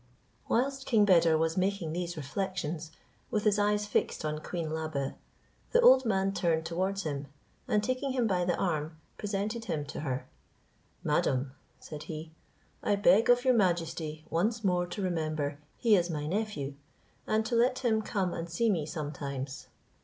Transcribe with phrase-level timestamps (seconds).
[0.49, 2.89] Whilst King Beder was making these reflections
[3.29, 5.13] with his eyes fixed on queen Labe,
[5.73, 7.27] the old man turned towards him,
[7.67, 10.27] and taking him by the arm, presented him to her:
[11.03, 12.31] "Madam," said he,
[12.81, 16.73] "I beg of your majesty once more to remember he is my nephew,
[17.27, 19.67] and to let him come and see me sometimes."